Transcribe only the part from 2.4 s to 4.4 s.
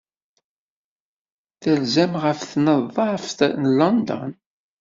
Tneḍḍaft n London?